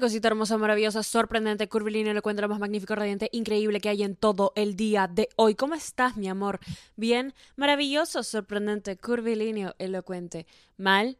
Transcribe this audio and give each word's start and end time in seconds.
Cosita 0.00 0.28
hermosa, 0.28 0.56
maravillosa, 0.58 1.02
sorprendente, 1.02 1.68
curvilínea, 1.68 2.12
elocuente, 2.12 2.42
lo 2.42 2.48
más 2.48 2.60
magnífico, 2.60 2.94
radiante, 2.94 3.28
increíble 3.32 3.80
que 3.80 3.88
hay 3.88 4.04
en 4.04 4.14
todo 4.14 4.52
el 4.54 4.76
día 4.76 5.08
de 5.08 5.28
hoy. 5.36 5.54
¿Cómo 5.54 5.74
estás, 5.74 6.16
mi 6.16 6.28
amor? 6.28 6.60
Bien, 6.94 7.34
maravilloso, 7.56 8.22
sorprendente, 8.22 8.96
curvilíneo, 8.96 9.74
elocuente. 9.78 10.46
¿Mal? 10.76 11.18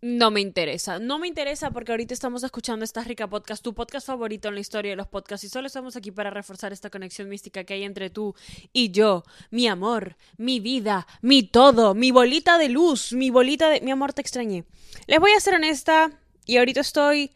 No 0.00 0.30
me 0.30 0.40
interesa. 0.40 0.98
No 0.98 1.18
me 1.18 1.28
interesa 1.28 1.70
porque 1.70 1.92
ahorita 1.92 2.14
estamos 2.14 2.42
escuchando 2.42 2.84
esta 2.84 3.02
rica 3.02 3.28
podcast, 3.28 3.62
tu 3.62 3.74
podcast 3.74 4.06
favorito 4.06 4.48
en 4.48 4.54
la 4.54 4.60
historia 4.60 4.92
de 4.92 4.96
los 4.96 5.08
podcasts, 5.08 5.44
y 5.44 5.48
solo 5.48 5.66
estamos 5.66 5.96
aquí 5.96 6.10
para 6.10 6.30
reforzar 6.30 6.72
esta 6.72 6.90
conexión 6.90 7.28
mística 7.28 7.64
que 7.64 7.74
hay 7.74 7.84
entre 7.84 8.08
tú 8.08 8.34
y 8.72 8.92
yo. 8.92 9.24
Mi 9.50 9.66
amor, 9.66 10.16
mi 10.38 10.60
vida, 10.60 11.06
mi 11.20 11.42
todo, 11.42 11.94
mi 11.94 12.10
bolita 12.10 12.56
de 12.56 12.70
luz, 12.70 13.12
mi 13.12 13.30
bolita 13.30 13.68
de. 13.68 13.80
Mi 13.82 13.90
amor, 13.90 14.12
te 14.12 14.22
extrañé. 14.22 14.64
Les 15.06 15.20
voy 15.20 15.32
a 15.32 15.40
ser 15.40 15.54
honesta, 15.54 16.10
y 16.46 16.58
ahorita 16.58 16.80
estoy 16.80 17.30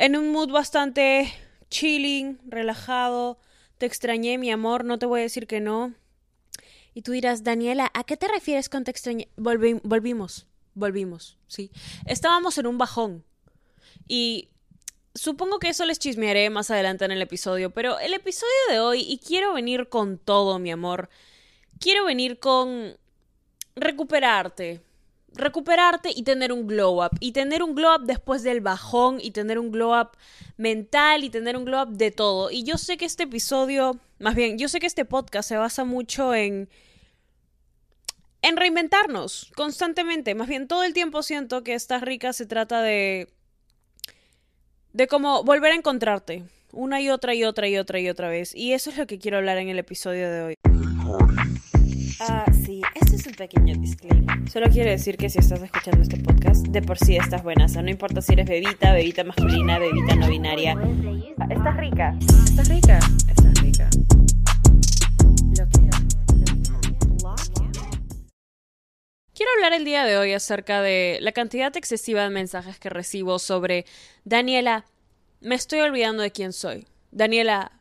en 0.00 0.16
un 0.16 0.32
mood 0.32 0.50
bastante 0.50 1.32
chilling, 1.68 2.38
relajado. 2.46 3.38
Te 3.78 3.86
extrañé, 3.86 4.38
mi 4.38 4.50
amor, 4.50 4.84
no 4.84 4.98
te 4.98 5.06
voy 5.06 5.20
a 5.20 5.22
decir 5.22 5.46
que 5.46 5.60
no. 5.60 5.94
Y 6.94 7.02
tú 7.02 7.12
dirás, 7.12 7.44
Daniela, 7.44 7.90
¿a 7.94 8.04
qué 8.04 8.16
te 8.16 8.28
refieres 8.28 8.68
con 8.68 8.84
te 8.84 8.90
extrañé? 8.90 9.28
volvimos 9.36 10.46
volvimos, 10.74 11.36
¿sí? 11.46 11.70
Estábamos 12.06 12.58
en 12.58 12.66
un 12.66 12.78
bajón. 12.78 13.24
Y 14.08 14.48
supongo 15.14 15.58
que 15.58 15.68
eso 15.68 15.84
les 15.84 15.98
chismearé 15.98 16.50
más 16.50 16.70
adelante 16.70 17.04
en 17.04 17.12
el 17.12 17.22
episodio, 17.22 17.70
pero 17.70 17.98
el 18.00 18.14
episodio 18.14 18.52
de 18.70 18.80
hoy, 18.80 19.02
y 19.02 19.18
quiero 19.18 19.54
venir 19.54 19.88
con 19.88 20.18
todo, 20.18 20.58
mi 20.58 20.70
amor, 20.70 21.08
quiero 21.78 22.04
venir 22.04 22.38
con 22.38 22.96
recuperarte. 23.76 24.80
Recuperarte 25.34 26.10
y 26.14 26.22
tener 26.22 26.52
un 26.52 26.66
glow 26.66 27.04
up. 27.04 27.16
Y 27.20 27.32
tener 27.32 27.62
un 27.62 27.74
glow 27.74 27.94
up 27.96 28.06
después 28.06 28.42
del 28.42 28.60
bajón. 28.60 29.18
Y 29.20 29.30
tener 29.30 29.58
un 29.58 29.70
glow 29.70 29.98
up 29.98 30.10
mental. 30.56 31.24
Y 31.24 31.30
tener 31.30 31.56
un 31.56 31.64
glow 31.64 31.82
up 31.82 31.90
de 31.90 32.10
todo. 32.10 32.50
Y 32.50 32.64
yo 32.64 32.78
sé 32.78 32.96
que 32.96 33.04
este 33.04 33.24
episodio. 33.24 33.98
Más 34.18 34.34
bien, 34.34 34.58
yo 34.58 34.68
sé 34.68 34.80
que 34.80 34.86
este 34.86 35.04
podcast 35.04 35.48
se 35.48 35.56
basa 35.56 35.84
mucho 35.84 36.34
en 36.34 36.68
en 38.42 38.56
reinventarnos 38.56 39.52
constantemente. 39.54 40.34
Más 40.34 40.48
bien 40.48 40.66
todo 40.66 40.82
el 40.82 40.94
tiempo 40.94 41.22
siento 41.22 41.62
que 41.62 41.74
esta 41.74 41.98
rica 41.98 42.32
se 42.32 42.46
trata 42.46 42.82
de 42.82 43.28
de 44.92 45.06
cómo 45.06 45.44
volver 45.44 45.72
a 45.72 45.76
encontrarte 45.76 46.44
una 46.72 47.00
y 47.00 47.10
otra 47.10 47.34
y 47.34 47.44
otra 47.44 47.68
y 47.68 47.76
otra 47.76 48.00
y 48.00 48.08
otra 48.08 48.28
vez. 48.28 48.54
Y 48.54 48.72
eso 48.72 48.90
es 48.90 48.98
lo 48.98 49.06
que 49.06 49.18
quiero 49.18 49.38
hablar 49.38 49.58
en 49.58 49.68
el 49.68 49.78
episodio 49.78 50.30
de 50.30 50.42
hoy. 50.42 50.54
Ah, 52.22 52.44
sí, 52.66 52.82
este 52.94 53.16
es 53.16 53.26
un 53.26 53.32
pequeño 53.32 53.74
disclaimer. 53.76 54.46
Solo 54.50 54.68
quiero 54.68 54.90
decir 54.90 55.16
que 55.16 55.30
si 55.30 55.38
estás 55.38 55.62
escuchando 55.62 56.02
este 56.02 56.18
podcast, 56.18 56.66
de 56.66 56.82
por 56.82 56.98
sí 56.98 57.16
estás 57.16 57.42
buena. 57.42 57.64
O 57.64 57.68
sea, 57.68 57.80
no 57.80 57.88
importa 57.88 58.20
si 58.20 58.34
eres 58.34 58.46
bebita, 58.46 58.92
bebita 58.92 59.24
masculina, 59.24 59.78
bebita 59.78 60.14
no 60.16 60.28
binaria. 60.28 60.76
Estás 61.48 61.76
rica. 61.78 62.14
Estás 62.20 62.68
rica. 62.68 62.98
Estás 63.26 63.60
rica. 63.62 63.88
Lo 65.56 65.66
que 65.66 65.80
Quiero 69.32 69.52
hablar 69.56 69.72
el 69.72 69.86
día 69.86 70.04
de 70.04 70.18
hoy 70.18 70.34
acerca 70.34 70.82
de 70.82 71.16
la 71.22 71.32
cantidad 71.32 71.74
excesiva 71.74 72.24
de 72.24 72.28
mensajes 72.28 72.78
que 72.78 72.90
recibo 72.90 73.38
sobre 73.38 73.86
Daniela, 74.24 74.84
me 75.40 75.54
estoy 75.54 75.80
olvidando 75.80 76.22
de 76.22 76.32
quién 76.32 76.52
soy. 76.52 76.86
Daniela, 77.12 77.72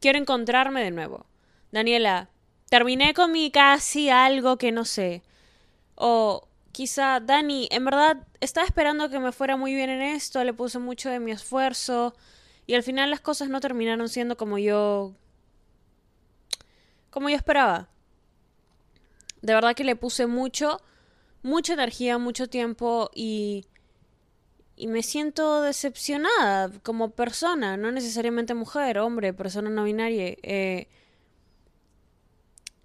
quiero 0.00 0.18
encontrarme 0.18 0.82
de 0.82 0.90
nuevo. 0.90 1.26
Daniela, 1.70 2.30
terminé 2.68 3.14
con 3.14 3.32
mi 3.32 3.50
casi 3.50 4.10
algo 4.10 4.58
que 4.58 4.72
no 4.72 4.84
sé. 4.84 5.22
O 5.94 6.48
quizá, 6.72 7.20
Dani, 7.20 7.68
en 7.70 7.84
verdad 7.84 8.26
estaba 8.40 8.66
esperando 8.66 9.10
que 9.10 9.18
me 9.18 9.32
fuera 9.32 9.56
muy 9.56 9.74
bien 9.74 9.90
en 9.90 10.02
esto, 10.02 10.42
le 10.44 10.52
puse 10.52 10.78
mucho 10.78 11.10
de 11.10 11.20
mi 11.20 11.32
esfuerzo 11.32 12.14
y 12.66 12.74
al 12.74 12.82
final 12.82 13.10
las 13.10 13.20
cosas 13.20 13.48
no 13.48 13.60
terminaron 13.60 14.08
siendo 14.08 14.36
como 14.36 14.58
yo 14.58 15.14
como 17.10 17.30
yo 17.30 17.36
esperaba. 17.36 17.88
De 19.40 19.54
verdad 19.54 19.74
que 19.74 19.84
le 19.84 19.96
puse 19.96 20.26
mucho 20.26 20.80
mucha 21.46 21.74
energía, 21.74 22.18
mucho 22.18 22.48
tiempo 22.48 23.10
y, 23.14 23.64
y 24.76 24.88
me 24.88 25.02
siento 25.02 25.62
decepcionada 25.62 26.70
como 26.82 27.10
persona, 27.10 27.76
no 27.76 27.92
necesariamente 27.92 28.52
mujer, 28.54 28.98
hombre, 28.98 29.32
persona 29.32 29.70
no 29.70 29.84
binaria. 29.84 30.36
Eh, 30.42 30.88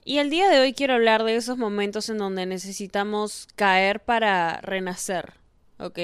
y 0.04 0.18
el 0.18 0.30
día 0.30 0.50
de 0.50 0.60
hoy 0.60 0.74
quiero 0.74 0.96
hablar 0.96 1.24
de 1.24 1.36
esos 1.36 1.58
momentos 1.58 2.10
en 2.10 2.18
donde 2.18 2.46
necesitamos 2.46 3.48
caer 3.56 4.00
para 4.00 4.60
renacer, 4.62 5.34
¿ok? 5.78 6.00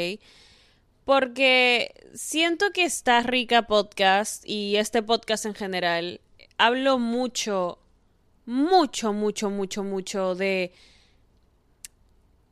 Porque 1.03 1.93
siento 2.13 2.71
que 2.73 2.83
esta 2.83 3.21
rica 3.21 3.63
podcast 3.63 4.47
y 4.47 4.75
este 4.75 5.01
podcast 5.01 5.45
en 5.45 5.55
general 5.55 6.21
hablo 6.57 6.99
mucho, 6.99 7.79
mucho, 8.45 9.13
mucho, 9.13 9.49
mucho, 9.49 9.83
mucho 9.83 10.35
de 10.35 10.73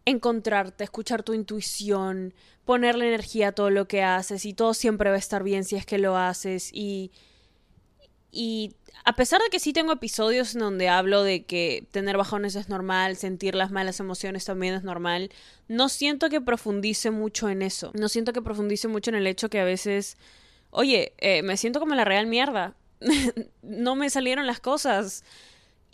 encontrarte, 0.06 0.84
escuchar 0.84 1.24
tu 1.24 1.34
intuición, 1.34 2.34
ponerle 2.64 3.08
energía 3.08 3.50
a 3.50 3.52
todo 3.52 3.70
lo 3.70 3.88
que 3.88 4.04
haces 4.04 4.46
y 4.46 4.54
todo 4.54 4.74
siempre 4.74 5.10
va 5.10 5.16
a 5.16 5.20
estar 5.20 5.44
bien 5.44 5.64
si 5.64 5.76
es 5.76 5.86
que 5.86 5.98
lo 5.98 6.18
haces 6.18 6.72
y 6.74 7.12
y 8.36 8.76
a 9.06 9.16
pesar 9.16 9.42
de 9.42 9.50
que 9.50 9.60
sí 9.60 9.72
tengo 9.72 9.94
episodios 9.94 10.56
en 10.56 10.60
donde 10.60 10.90
hablo 10.90 11.24
de 11.24 11.46
que 11.46 11.88
tener 11.92 12.18
bajones 12.18 12.56
es 12.56 12.70
normal, 12.70 13.16
sentir 13.16 13.56
las 13.56 13.72
malas 13.72 14.00
emociones 14.00 14.44
también 14.46 14.74
es 14.74 14.84
normal, 14.84 15.32
no 15.68 15.88
siento 15.90 16.30
que 16.30 16.42
profundice 16.42 17.12
mucho 17.12 17.48
en 17.50 17.62
eso. 17.62 17.92
No 17.94 18.10
siento 18.10 18.34
que 18.34 18.42
profundice 18.42 18.88
mucho 18.90 19.12
en 19.12 19.16
el 19.16 19.28
hecho 19.28 19.50
que 19.50 19.60
a 19.60 19.64
veces, 19.64 20.18
oye, 20.70 21.14
eh, 21.20 21.44
me 21.44 21.56
siento 21.56 21.80
como 21.80 21.96
la 21.96 22.04
real 22.04 22.28
mierda. 22.28 22.76
no 23.62 23.96
me 23.96 24.10
salieron 24.10 24.48
las 24.48 24.60
cosas 24.60 25.24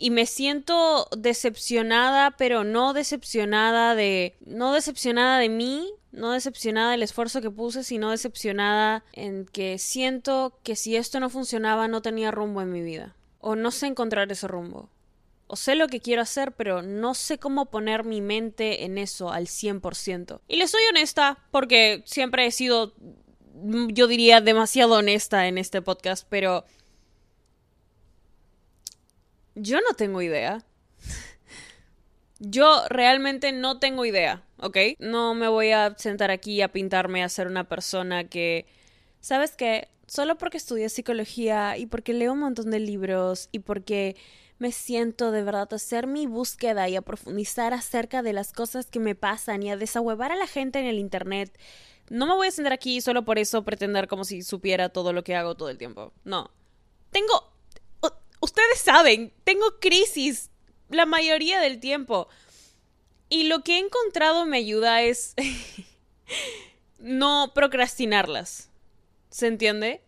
y 0.02 0.10
me 0.10 0.26
siento 0.26 1.06
decepcionada, 1.16 2.32
pero 2.32 2.64
no 2.64 2.92
decepcionada 2.92 3.94
de 3.94 4.34
no 4.44 4.72
decepcionada 4.72 5.38
de 5.38 5.48
mí, 5.48 5.94
no 6.10 6.32
decepcionada 6.32 6.90
del 6.90 7.04
esfuerzo 7.04 7.40
que 7.40 7.52
puse, 7.52 7.84
sino 7.84 8.10
decepcionada 8.10 9.04
en 9.12 9.46
que 9.46 9.78
siento 9.78 10.58
que 10.64 10.74
si 10.74 10.96
esto 10.96 11.20
no 11.20 11.30
funcionaba 11.30 11.86
no 11.86 12.02
tenía 12.02 12.32
rumbo 12.32 12.60
en 12.62 12.72
mi 12.72 12.82
vida 12.82 13.14
o 13.38 13.54
no 13.54 13.70
sé 13.70 13.86
encontrar 13.86 14.32
ese 14.32 14.48
rumbo. 14.48 14.88
O 15.46 15.54
sé 15.54 15.76
lo 15.76 15.86
que 15.86 16.00
quiero 16.00 16.22
hacer, 16.22 16.50
pero 16.50 16.82
no 16.82 17.14
sé 17.14 17.38
cómo 17.38 17.66
poner 17.66 18.02
mi 18.02 18.20
mente 18.20 18.84
en 18.84 18.98
eso 18.98 19.30
al 19.30 19.46
100%. 19.46 20.40
Y 20.48 20.56
le 20.56 20.66
soy 20.66 20.82
honesta, 20.90 21.38
porque 21.52 22.02
siempre 22.06 22.44
he 22.44 22.50
sido, 22.50 22.92
yo 23.54 24.08
diría, 24.08 24.40
demasiado 24.40 24.94
honesta 24.94 25.46
en 25.46 25.58
este 25.58 25.80
podcast, 25.80 26.26
pero 26.28 26.64
yo 29.54 29.80
no 29.80 29.94
tengo 29.96 30.22
idea. 30.22 30.64
Yo 32.44 32.82
realmente 32.88 33.52
no 33.52 33.78
tengo 33.78 34.04
idea, 34.04 34.42
¿ok? 34.58 34.76
No 34.98 35.32
me 35.34 35.46
voy 35.46 35.70
a 35.70 35.94
sentar 35.96 36.32
aquí 36.32 36.60
a 36.60 36.72
pintarme 36.72 37.22
a 37.22 37.28
ser 37.28 37.46
una 37.46 37.68
persona 37.68 38.24
que, 38.24 38.66
¿sabes 39.20 39.52
qué? 39.52 39.88
Solo 40.08 40.38
porque 40.38 40.56
estudié 40.56 40.88
psicología 40.88 41.76
y 41.78 41.86
porque 41.86 42.12
leo 42.12 42.32
un 42.32 42.40
montón 42.40 42.72
de 42.72 42.80
libros 42.80 43.48
y 43.52 43.60
porque 43.60 44.16
me 44.58 44.72
siento 44.72 45.30
de 45.30 45.44
verdad 45.44 45.68
a 45.70 45.76
hacer 45.76 46.08
mi 46.08 46.26
búsqueda 46.26 46.88
y 46.88 46.96
a 46.96 47.02
profundizar 47.02 47.74
acerca 47.74 48.22
de 48.22 48.32
las 48.32 48.52
cosas 48.52 48.86
que 48.86 48.98
me 48.98 49.14
pasan 49.14 49.62
y 49.62 49.70
a 49.70 49.76
desahuevar 49.76 50.32
a 50.32 50.36
la 50.36 50.48
gente 50.48 50.80
en 50.80 50.86
el 50.86 50.98
Internet. 50.98 51.56
No 52.10 52.26
me 52.26 52.34
voy 52.34 52.48
a 52.48 52.50
sentar 52.50 52.72
aquí 52.72 53.00
solo 53.00 53.24
por 53.24 53.38
eso 53.38 53.64
pretender 53.64 54.08
como 54.08 54.24
si 54.24 54.42
supiera 54.42 54.88
todo 54.88 55.12
lo 55.12 55.22
que 55.22 55.36
hago 55.36 55.54
todo 55.54 55.68
el 55.68 55.78
tiempo. 55.78 56.12
No. 56.24 56.50
Tengo 57.10 57.51
ustedes 58.42 58.80
saben, 58.80 59.32
tengo 59.44 59.78
crisis 59.80 60.50
la 60.90 61.06
mayoría 61.06 61.60
del 61.60 61.80
tiempo. 61.80 62.28
Y 63.30 63.44
lo 63.44 63.62
que 63.62 63.76
he 63.76 63.78
encontrado 63.78 64.44
me 64.44 64.58
ayuda 64.58 65.00
es 65.02 65.34
no 66.98 67.52
procrastinarlas. 67.54 68.68
¿Se 69.30 69.46
entiende? 69.46 70.02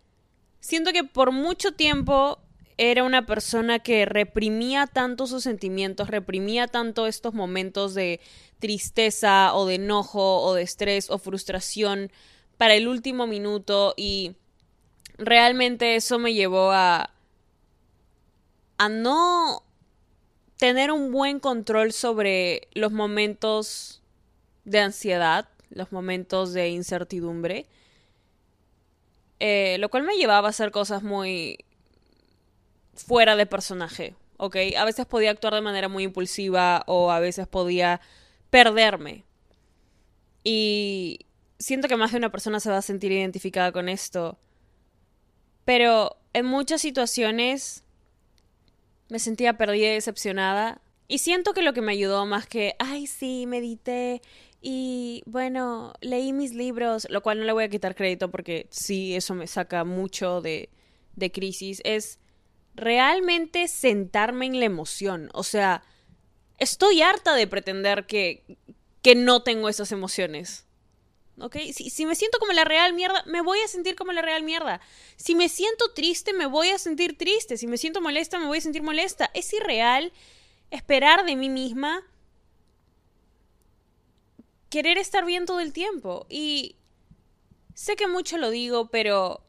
Siento 0.60 0.92
que 0.92 1.04
por 1.04 1.32
mucho 1.32 1.72
tiempo 1.72 2.38
era 2.76 3.04
una 3.04 3.25
persona 3.25 3.78
que 3.78 4.04
reprimía 4.04 4.86
tanto 4.86 5.26
sus 5.26 5.44
sentimientos, 5.44 6.08
reprimía 6.08 6.66
tanto 6.66 7.06
estos 7.06 7.32
momentos 7.32 7.94
de 7.94 8.20
tristeza 8.58 9.54
o 9.54 9.64
de 9.66 9.76
enojo 9.76 10.42
o 10.42 10.54
de 10.54 10.62
estrés 10.62 11.08
o 11.08 11.19
frustración 11.19 12.10
para 12.58 12.75
el 12.75 12.88
último 12.88 13.26
minuto 13.26 13.94
y 13.96 14.32
realmente 15.16 15.96
eso 15.96 16.19
me 16.19 16.34
llevó 16.34 16.72
a 16.72 17.13
a 18.78 18.88
no 18.88 19.62
tener 20.56 20.92
un 20.92 21.12
buen 21.12 21.40
control 21.40 21.92
sobre 21.92 22.68
los 22.72 22.92
momentos 22.92 24.02
de 24.64 24.80
ansiedad, 24.80 25.48
los 25.70 25.92
momentos 25.92 26.52
de 26.52 26.68
incertidumbre, 26.68 27.66
eh, 29.40 29.76
lo 29.78 29.88
cual 29.90 30.04
me 30.04 30.16
llevaba 30.16 30.48
a 30.48 30.50
hacer 30.50 30.70
cosas 30.70 31.02
muy 31.02 31.58
fuera 32.94 33.36
de 33.36 33.46
personaje, 33.46 34.14
¿ok? 34.36 34.56
A 34.78 34.84
veces 34.84 35.06
podía 35.06 35.30
actuar 35.30 35.54
de 35.54 35.60
manera 35.60 35.88
muy 35.88 36.04
impulsiva 36.04 36.84
o 36.86 37.10
a 37.10 37.20
veces 37.20 37.46
podía 37.46 38.00
perderme. 38.50 39.24
Y 40.44 41.26
siento 41.58 41.88
que 41.88 41.96
más 41.96 42.12
de 42.12 42.18
una 42.18 42.30
persona 42.30 42.60
se 42.60 42.70
va 42.70 42.78
a 42.78 42.82
sentir 42.82 43.12
identificada 43.12 43.72
con 43.72 43.88
esto. 43.88 44.38
Pero 45.64 46.16
en 46.32 46.46
muchas 46.46 46.80
situaciones 46.82 47.83
me 49.08 49.18
sentía 49.18 49.56
perdida 49.56 49.88
y 49.88 49.94
decepcionada. 49.94 50.80
Y 51.06 51.18
siento 51.18 51.52
que 51.52 51.62
lo 51.62 51.74
que 51.74 51.82
me 51.82 51.92
ayudó 51.92 52.24
más 52.26 52.46
que, 52.46 52.76
ay, 52.78 53.06
sí, 53.06 53.46
medité 53.46 54.22
y 54.66 55.22
bueno, 55.26 55.92
leí 56.00 56.32
mis 56.32 56.54
libros, 56.54 57.06
lo 57.10 57.22
cual 57.22 57.38
no 57.38 57.44
le 57.44 57.52
voy 57.52 57.64
a 57.64 57.68
quitar 57.68 57.94
crédito 57.94 58.30
porque 58.30 58.66
sí, 58.70 59.14
eso 59.14 59.34
me 59.34 59.46
saca 59.46 59.84
mucho 59.84 60.40
de, 60.40 60.70
de 61.16 61.30
crisis, 61.30 61.82
es 61.84 62.18
realmente 62.74 63.68
sentarme 63.68 64.46
en 64.46 64.58
la 64.58 64.64
emoción. 64.64 65.28
O 65.34 65.42
sea, 65.42 65.82
estoy 66.56 67.02
harta 67.02 67.34
de 67.34 67.46
pretender 67.46 68.06
que, 68.06 68.56
que 69.02 69.14
no 69.14 69.42
tengo 69.42 69.68
esas 69.68 69.92
emociones. 69.92 70.63
Si, 71.75 72.06
me 72.06 72.14
siento 72.14 72.38
como 72.38 72.52
la 72.52 72.64
real 72.64 72.92
mierda, 72.92 73.25
me 73.26 73.42
voy 73.42 73.58
a 73.60 73.69
sentir 73.69 73.96
como 73.96 74.12
la 74.12 74.22
real 74.22 74.42
mierda. 74.44 74.81
Si 75.16 75.34
me 75.34 75.48
siento 75.48 75.92
triste, 75.92 76.32
me 76.32 76.46
voy 76.46 76.69
a 76.69 76.78
sentir 76.78 77.19
triste. 77.19 77.56
Si 77.56 77.66
me 77.66 77.76
siento 77.76 78.00
molesta, 78.00 78.38
me 78.38 78.46
voy 78.46 78.58
a 78.58 78.60
sentir 78.60 78.82
molesta. 78.82 79.31
Es 79.34 79.52
irreal 79.52 80.12
esperar 80.70 81.25
de 81.25 81.36
mí 81.36 81.48
misma 81.48 82.02
querer 84.70 84.98
estar 84.98 85.25
bien 85.25 85.44
todo 85.44 85.60
el 85.60 85.72
tiempo. 85.72 86.26
Y 86.28 86.76
sé 87.75 87.96
que 87.96 88.06
mucho 88.06 88.38
lo 88.38 88.50
digo, 88.50 88.88
pero 88.88 89.40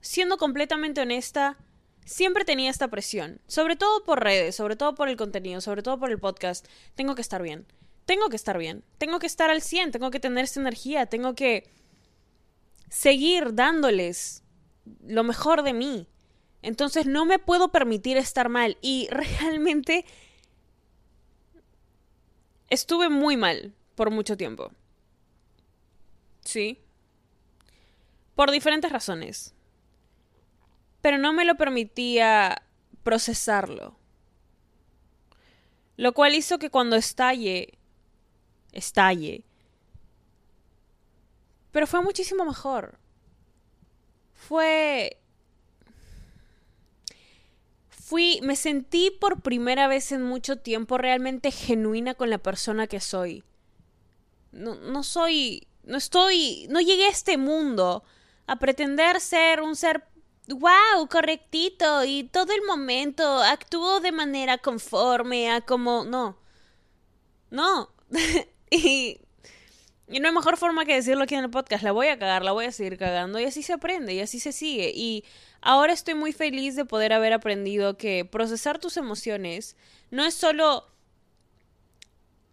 siendo 0.00 0.38
completamente 0.38 1.02
honesta, 1.02 1.58
siempre 2.06 2.46
tenía 2.46 2.70
esta 2.70 2.88
presión. 2.88 3.40
Sobre 3.46 3.76
todo 3.76 4.02
por 4.04 4.22
redes, 4.22 4.56
sobre 4.56 4.76
todo 4.76 4.94
por 4.94 5.08
el 5.08 5.16
contenido, 5.16 5.60
sobre 5.60 5.82
todo 5.82 5.98
por 5.98 6.10
el 6.10 6.18
podcast. 6.18 6.66
Tengo 6.94 7.14
que 7.14 7.22
estar 7.22 7.42
bien. 7.42 7.66
Tengo 8.08 8.30
que 8.30 8.36
estar 8.36 8.56
bien. 8.56 8.84
Tengo 8.96 9.18
que 9.18 9.26
estar 9.26 9.50
al 9.50 9.60
100. 9.60 9.92
Tengo 9.92 10.10
que 10.10 10.18
tener 10.18 10.44
esa 10.44 10.60
energía. 10.60 11.04
Tengo 11.04 11.34
que 11.34 11.70
seguir 12.88 13.54
dándoles 13.54 14.44
lo 15.06 15.24
mejor 15.24 15.62
de 15.62 15.74
mí. 15.74 16.08
Entonces 16.62 17.04
no 17.04 17.26
me 17.26 17.38
puedo 17.38 17.70
permitir 17.70 18.16
estar 18.16 18.48
mal. 18.48 18.78
Y 18.80 19.08
realmente 19.10 20.06
estuve 22.70 23.10
muy 23.10 23.36
mal 23.36 23.74
por 23.94 24.10
mucho 24.10 24.38
tiempo. 24.38 24.72
Sí. 26.40 26.80
Por 28.34 28.50
diferentes 28.50 28.90
razones. 28.90 29.52
Pero 31.02 31.18
no 31.18 31.34
me 31.34 31.44
lo 31.44 31.56
permitía 31.56 32.62
procesarlo. 33.02 33.98
Lo 35.98 36.14
cual 36.14 36.34
hizo 36.34 36.58
que 36.58 36.70
cuando 36.70 36.96
estalle, 36.96 37.77
estalle. 38.72 39.44
Pero 41.70 41.86
fue 41.86 42.02
muchísimo 42.02 42.44
mejor. 42.44 42.98
Fue... 44.34 45.20
Fui, 47.88 48.40
me 48.42 48.56
sentí 48.56 49.10
por 49.10 49.42
primera 49.42 49.86
vez 49.86 50.12
en 50.12 50.22
mucho 50.22 50.56
tiempo 50.56 50.96
realmente 50.96 51.50
genuina 51.50 52.14
con 52.14 52.30
la 52.30 52.38
persona 52.38 52.86
que 52.86 53.00
soy 53.00 53.44
no, 54.52 54.74
no 54.74 55.02
soy, 55.02 55.66
no 55.84 55.96
estoy, 55.96 56.66
no 56.70 56.80
llegué 56.80 57.06
a 57.06 57.10
este 57.10 57.36
mundo 57.36 58.04
a 58.46 58.58
pretender 58.58 59.20
ser 59.20 59.60
un 59.60 59.76
ser, 59.76 60.04
wow, 60.48 61.06
correctito 61.10 62.04
y 62.04 62.24
todo 62.24 62.52
el 62.52 62.62
momento 62.62 63.42
actúo 63.42 64.00
de 64.00 64.12
manera 64.12 64.58
conforme 64.58 65.50
a 65.50 65.60
como, 65.60 66.04
no, 66.04 66.38
no. 67.50 67.90
y, 68.70 69.20
y 70.08 70.20
no 70.20 70.28
hay 70.28 70.34
mejor 70.34 70.56
forma 70.56 70.84
que 70.84 70.94
decirlo 70.94 71.24
aquí 71.24 71.34
en 71.34 71.44
el 71.44 71.50
podcast, 71.50 71.82
la 71.82 71.92
voy 71.92 72.08
a 72.08 72.18
cagar, 72.18 72.42
la 72.44 72.52
voy 72.52 72.66
a 72.66 72.72
seguir 72.72 72.96
cagando 72.98 73.38
y 73.38 73.44
así 73.44 73.62
se 73.62 73.74
aprende 73.74 74.14
y 74.14 74.20
así 74.20 74.40
se 74.40 74.52
sigue. 74.52 74.92
Y 74.94 75.24
ahora 75.60 75.92
estoy 75.92 76.14
muy 76.14 76.32
feliz 76.32 76.76
de 76.76 76.84
poder 76.84 77.12
haber 77.12 77.32
aprendido 77.32 77.96
que 77.96 78.24
procesar 78.24 78.78
tus 78.78 78.96
emociones 78.96 79.76
no 80.10 80.24
es 80.24 80.34
solo 80.34 80.86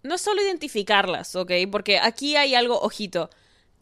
no 0.06 0.18
solo 0.20 0.42
identificarlas, 0.42 1.36
¿ok? 1.36 1.52
Porque 1.72 1.98
aquí 1.98 2.36
hay 2.36 2.54
algo, 2.56 2.80
ojito. 2.80 3.30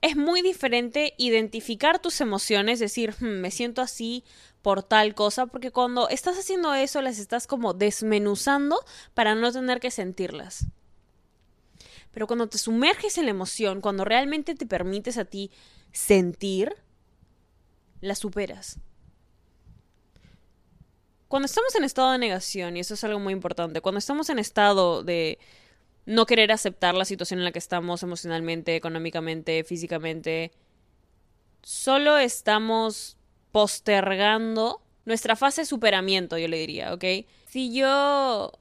Es 0.01 0.15
muy 0.15 0.41
diferente 0.41 1.13
identificar 1.17 1.99
tus 1.99 2.21
emociones, 2.21 2.79
decir, 2.79 3.13
hmm, 3.19 3.25
me 3.25 3.51
siento 3.51 3.81
así 3.81 4.23
por 4.61 4.83
tal 4.83 5.15
cosa, 5.15 5.47
porque 5.47 5.71
cuando 5.71 6.07
estás 6.09 6.37
haciendo 6.37 6.73
eso 6.73 7.01
las 7.01 7.19
estás 7.19 7.45
como 7.45 7.73
desmenuzando 7.73 8.83
para 9.13 9.35
no 9.35 9.51
tener 9.51 9.79
que 9.79 9.91
sentirlas. 9.91 10.65
Pero 12.13 12.27
cuando 12.27 12.47
te 12.47 12.57
sumerges 12.57 13.17
en 13.17 13.25
la 13.25 13.31
emoción, 13.31 13.81
cuando 13.81 14.05
realmente 14.05 14.55
te 14.55 14.65
permites 14.65 15.17
a 15.17 15.25
ti 15.25 15.51
sentir, 15.91 16.73
la 18.01 18.15
superas. 18.15 18.79
Cuando 21.27 21.47
estamos 21.47 21.73
en 21.75 21.83
estado 21.83 22.11
de 22.11 22.19
negación, 22.19 22.77
y 22.77 22.81
eso 22.81 22.93
es 22.93 23.03
algo 23.03 23.19
muy 23.19 23.33
importante, 23.33 23.81
cuando 23.81 23.97
estamos 23.97 24.29
en 24.29 24.37
estado 24.39 25.03
de 25.03 25.39
no 26.05 26.25
querer 26.25 26.51
aceptar 26.51 26.95
la 26.95 27.05
situación 27.05 27.39
en 27.39 27.45
la 27.45 27.51
que 27.51 27.59
estamos 27.59 28.03
emocionalmente, 28.03 28.75
económicamente, 28.75 29.63
físicamente. 29.63 30.51
Solo 31.61 32.17
estamos 32.17 33.17
postergando 33.51 34.81
nuestra 35.05 35.35
fase 35.35 35.61
de 35.61 35.65
superamiento, 35.65 36.37
yo 36.37 36.47
le 36.47 36.57
diría, 36.57 36.93
¿ok? 36.93 37.03
Si 37.47 37.73
yo 37.73 38.51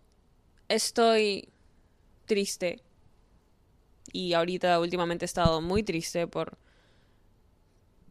estoy 0.69 1.49
triste, 2.27 2.81
y 4.13 4.33
ahorita 4.33 4.81
últimamente 4.81 5.25
he 5.25 5.27
estado 5.27 5.61
muy 5.61 5.83
triste 5.83 6.27
por... 6.27 6.59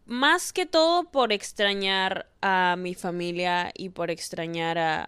Más 0.06 0.52
que 0.52 0.66
todo 0.66 1.10
por 1.12 1.32
extrañar 1.32 2.30
a 2.42 2.76
mi 2.78 2.96
familia 2.96 3.72
y 3.76 3.90
por 3.90 4.12
extrañar 4.12 4.78
a, 4.78 5.04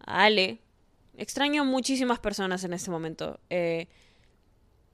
a 0.00 0.24
Ale, 0.24 0.60
Extraño 1.20 1.66
muchísimas 1.66 2.18
personas 2.18 2.64
en 2.64 2.72
este 2.72 2.90
momento. 2.90 3.40
Eh, 3.50 3.88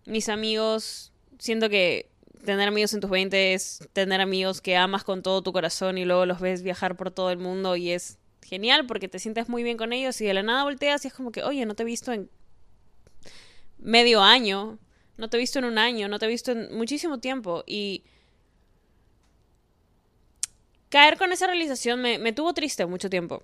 mis 0.06 0.28
amigos, 0.28 1.12
siento 1.38 1.68
que 1.68 2.10
tener 2.44 2.66
amigos 2.66 2.92
en 2.94 3.00
tus 3.00 3.10
20 3.10 3.54
es 3.54 3.88
tener 3.92 4.20
amigos 4.20 4.60
que 4.60 4.76
amas 4.76 5.04
con 5.04 5.22
todo 5.22 5.42
tu 5.42 5.52
corazón 5.52 5.98
y 5.98 6.04
luego 6.04 6.26
los 6.26 6.40
ves 6.40 6.62
viajar 6.62 6.96
por 6.96 7.12
todo 7.12 7.30
el 7.30 7.38
mundo 7.38 7.76
y 7.76 7.92
es 7.92 8.18
genial 8.42 8.86
porque 8.86 9.06
te 9.06 9.20
sientes 9.20 9.48
muy 9.48 9.62
bien 9.62 9.76
con 9.76 9.92
ellos 9.92 10.20
y 10.20 10.24
de 10.24 10.34
la 10.34 10.42
nada 10.42 10.64
volteas 10.64 11.04
y 11.04 11.08
es 11.08 11.14
como 11.14 11.30
que, 11.30 11.44
oye, 11.44 11.64
no 11.64 11.76
te 11.76 11.84
he 11.84 11.86
visto 11.86 12.12
en 12.12 12.28
medio 13.78 14.20
año, 14.20 14.80
no 15.16 15.28
te 15.28 15.36
he 15.36 15.40
visto 15.40 15.58
en 15.58 15.64
un 15.64 15.78
año, 15.78 16.08
no 16.08 16.18
te 16.18 16.26
he 16.26 16.28
visto 16.28 16.52
en 16.52 16.74
muchísimo 16.76 17.18
tiempo 17.18 17.64
y 17.66 18.04
caer 20.88 21.16
con 21.16 21.32
esa 21.32 21.46
realización 21.46 22.00
me, 22.00 22.18
me 22.18 22.32
tuvo 22.32 22.54
triste 22.54 22.86
mucho 22.86 23.10
tiempo. 23.10 23.42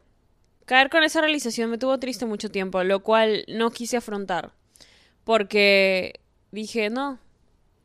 Caer 0.65 0.91
con 0.91 1.03
esa 1.03 1.21
realización 1.21 1.71
me 1.71 1.79
tuvo 1.79 1.99
triste 1.99 2.25
mucho 2.25 2.51
tiempo, 2.51 2.83
lo 2.85 3.03
cual 3.03 3.45
no 3.49 3.71
quise 3.71 3.97
afrontar. 3.97 4.53
Porque 5.25 6.21
dije, 6.51 6.89
no, 6.91 7.19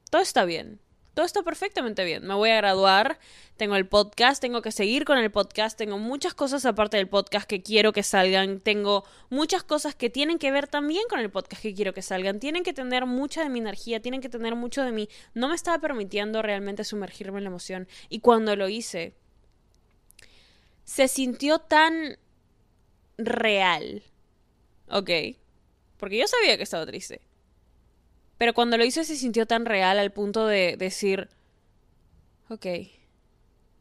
todo 0.10 0.22
está 0.22 0.46
bien. 0.46 0.80
Todo 1.18 1.26
está 1.26 1.42
perfectamente 1.42 2.06
bien. 2.06 2.28
Me 2.28 2.36
voy 2.36 2.52
a 2.52 2.58
graduar, 2.58 3.18
tengo 3.56 3.76
el 3.76 3.88
podcast, 3.88 4.40
tengo 4.40 4.62
que 4.62 4.72
seguir 4.72 5.04
con 5.04 5.18
el 5.18 5.32
podcast, 5.32 5.76
tengo 5.76 5.98
muchas 5.98 6.36
cosas 6.36 6.64
aparte 6.64 6.98
del 6.98 7.08
podcast 7.08 7.50
que 7.50 7.64
quiero 7.64 7.92
que 7.92 8.04
salgan, 8.04 8.60
tengo 8.60 9.04
muchas 9.32 9.64
cosas 9.64 9.96
que 9.96 10.12
tienen 10.12 10.38
que 10.38 10.52
ver 10.52 10.68
también 10.68 11.02
con 11.10 11.20
el 11.20 11.32
podcast 11.32 11.64
que 11.64 11.74
quiero 11.74 11.92
que 11.92 12.04
salgan, 12.04 12.40
tienen 12.40 12.62
que 12.62 12.72
tener 12.72 13.08
mucha 13.08 13.42
de 13.42 13.50
mi 13.50 13.58
energía, 13.58 14.00
tienen 14.00 14.22
que 14.22 14.30
tener 14.30 14.54
mucho 14.54 14.84
de 14.84 14.92
mí. 14.92 15.10
No 15.34 15.48
me 15.48 15.56
estaba 15.56 15.80
permitiendo 15.80 16.44
realmente 16.44 16.84
sumergirme 16.84 17.40
en 17.40 17.46
la 17.46 17.50
emoción 17.50 17.88
y 18.10 18.20
cuando 18.20 18.56
lo 18.56 18.70
hice, 18.70 19.16
se 20.84 21.08
sintió 21.08 21.58
tan 21.58 22.20
real. 23.18 24.04
¿Ok? 24.88 25.10
Porque 25.98 26.20
yo 26.20 26.28
sabía 26.28 26.58
que 26.58 26.64
estaba 26.64 26.86
triste. 26.86 27.22
Pero 28.38 28.54
cuando 28.54 28.78
lo 28.78 28.86
hice 28.86 29.04
se 29.04 29.16
sintió 29.16 29.46
tan 29.46 29.66
real 29.66 29.98
al 30.00 30.12
punto 30.12 30.46
de 30.46 30.76
decir, 30.78 31.30
ok, 32.50 32.66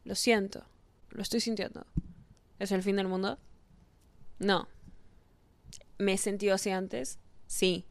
lo 0.05 0.15
siento, 0.15 0.65
lo 1.11 1.23
estoy 1.23 1.41
sintiendo. 1.41 1.87
¿Es 2.59 2.73
el 2.73 2.83
fin 2.83 2.97
del 2.97 3.09
mundo? 3.09 3.39
No. 4.39 4.69
¿Me 5.99 6.15
he 6.15 6.19
sentido 6.19 6.55
así 6.55 6.71
antes? 6.71 7.19
Sí. 7.47 7.85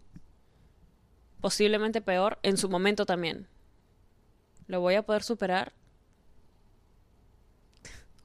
Posiblemente 1.42 2.02
peor, 2.02 2.40
en 2.42 2.58
su 2.58 2.70
momento 2.70 3.06
también. 3.06 3.48
¿Lo 4.68 4.82
voy 4.82 4.96
a 4.96 5.04
poder 5.04 5.22
superar? 5.22 5.74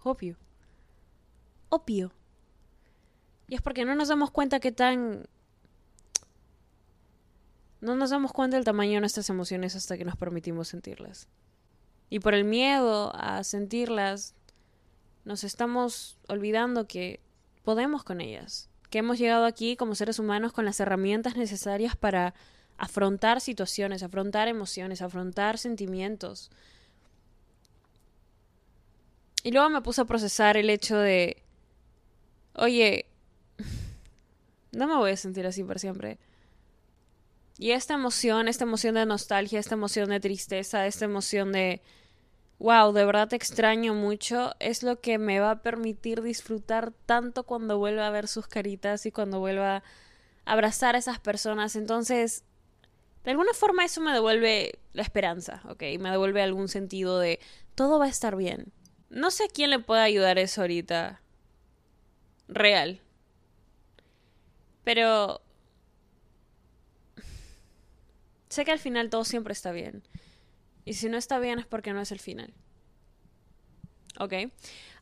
Obvio. 0.02 0.36
Obvio. 1.68 2.12
Y 3.48 3.56
es 3.56 3.62
porque 3.62 3.84
no 3.84 3.94
nos 3.94 4.08
damos 4.08 4.30
cuenta 4.30 4.60
que 4.60 4.72
tan... 4.72 5.28
No 7.80 7.96
nos 7.96 8.10
damos 8.10 8.32
cuenta 8.32 8.56
del 8.56 8.64
tamaño 8.64 8.94
de 8.94 9.00
nuestras 9.00 9.30
emociones 9.30 9.74
hasta 9.74 9.96
que 9.96 10.04
nos 10.04 10.16
permitimos 10.16 10.68
sentirlas. 10.68 11.28
Y 12.10 12.20
por 12.20 12.34
el 12.34 12.44
miedo 12.44 13.12
a 13.14 13.42
sentirlas, 13.44 14.34
nos 15.24 15.44
estamos 15.44 16.18
olvidando 16.28 16.86
que 16.86 17.20
podemos 17.62 18.04
con 18.04 18.20
ellas. 18.20 18.68
Que 18.90 18.98
hemos 18.98 19.18
llegado 19.18 19.44
aquí 19.44 19.76
como 19.76 19.94
seres 19.94 20.18
humanos 20.18 20.52
con 20.52 20.64
las 20.64 20.80
herramientas 20.80 21.36
necesarias 21.36 21.96
para 21.96 22.34
afrontar 22.76 23.40
situaciones, 23.40 24.02
afrontar 24.02 24.48
emociones, 24.48 25.02
afrontar 25.02 25.58
sentimientos. 25.58 26.50
Y 29.42 29.52
luego 29.52 29.70
me 29.70 29.80
puse 29.80 30.00
a 30.00 30.06
procesar 30.06 30.56
el 30.56 30.68
hecho 30.68 30.98
de, 30.98 31.42
oye, 32.54 33.06
no 34.72 34.86
me 34.86 34.96
voy 34.96 35.12
a 35.12 35.16
sentir 35.16 35.46
así 35.46 35.62
por 35.62 35.78
siempre. 35.78 36.18
Y 37.60 37.72
esta 37.72 37.92
emoción, 37.92 38.48
esta 38.48 38.64
emoción 38.64 38.94
de 38.94 39.04
nostalgia, 39.04 39.60
esta 39.60 39.74
emoción 39.74 40.08
de 40.08 40.18
tristeza, 40.18 40.86
esta 40.86 41.04
emoción 41.04 41.52
de, 41.52 41.82
wow, 42.58 42.90
de 42.94 43.04
verdad 43.04 43.28
te 43.28 43.36
extraño 43.36 43.92
mucho, 43.92 44.54
es 44.60 44.82
lo 44.82 45.02
que 45.02 45.18
me 45.18 45.40
va 45.40 45.50
a 45.50 45.60
permitir 45.60 46.22
disfrutar 46.22 46.94
tanto 47.04 47.44
cuando 47.44 47.76
vuelva 47.76 48.06
a 48.06 48.10
ver 48.10 48.28
sus 48.28 48.46
caritas 48.46 49.04
y 49.04 49.12
cuando 49.12 49.40
vuelva 49.40 49.76
a 49.76 49.82
abrazar 50.46 50.94
a 50.94 51.00
esas 51.00 51.20
personas. 51.20 51.76
Entonces, 51.76 52.44
de 53.24 53.32
alguna 53.32 53.52
forma 53.52 53.84
eso 53.84 54.00
me 54.00 54.14
devuelve 54.14 54.78
la 54.94 55.02
esperanza, 55.02 55.60
¿ok? 55.68 55.82
Me 55.98 56.10
devuelve 56.10 56.40
algún 56.40 56.68
sentido 56.68 57.18
de 57.18 57.40
todo 57.74 57.98
va 57.98 58.06
a 58.06 58.08
estar 58.08 58.36
bien. 58.36 58.72
No 59.10 59.30
sé 59.30 59.44
a 59.44 59.48
quién 59.48 59.68
le 59.68 59.80
puede 59.80 60.00
ayudar 60.00 60.38
eso 60.38 60.62
ahorita. 60.62 61.20
Real. 62.48 63.02
Pero... 64.82 65.42
Sé 68.50 68.64
que 68.64 68.72
al 68.72 68.80
final 68.80 69.10
todo 69.10 69.24
siempre 69.24 69.52
está 69.52 69.70
bien. 69.70 70.02
Y 70.84 70.94
si 70.94 71.08
no 71.08 71.16
está 71.16 71.38
bien 71.38 71.60
es 71.60 71.66
porque 71.66 71.92
no 71.92 72.00
es 72.00 72.10
el 72.10 72.18
final. 72.18 72.52
¿Ok? 74.18 74.34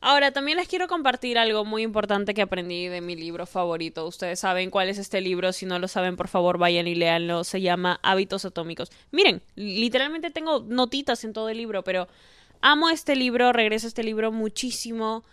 Ahora, 0.00 0.32
también 0.32 0.58
les 0.58 0.68
quiero 0.68 0.86
compartir 0.86 1.38
algo 1.38 1.64
muy 1.64 1.82
importante 1.82 2.34
que 2.34 2.42
aprendí 2.42 2.88
de 2.88 3.00
mi 3.00 3.16
libro 3.16 3.46
favorito. 3.46 4.06
Ustedes 4.06 4.38
saben 4.38 4.70
cuál 4.70 4.90
es 4.90 4.98
este 4.98 5.22
libro. 5.22 5.52
Si 5.54 5.64
no 5.64 5.78
lo 5.78 5.88
saben, 5.88 6.16
por 6.16 6.28
favor, 6.28 6.58
vayan 6.58 6.86
y 6.86 6.94
leanlo. 6.94 7.42
Se 7.42 7.62
llama 7.62 7.98
Hábitos 8.02 8.44
Atómicos. 8.44 8.92
Miren, 9.10 9.42
literalmente 9.56 10.30
tengo 10.30 10.60
notitas 10.60 11.24
en 11.24 11.32
todo 11.32 11.48
el 11.48 11.56
libro, 11.56 11.82
pero 11.82 12.06
amo 12.60 12.90
este 12.90 13.16
libro, 13.16 13.52
regreso 13.54 13.86
a 13.86 13.88
este 13.88 14.04
libro 14.04 14.30
muchísimo. 14.30 15.24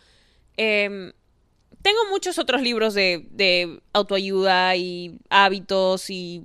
Em, 0.56 1.12
tengo 1.82 2.00
muchos 2.10 2.40
otros 2.40 2.62
libros 2.62 2.94
de, 2.94 3.28
de 3.32 3.82
autoayuda 3.92 4.76
y 4.78 5.20
hábitos 5.30 6.10
y 6.10 6.44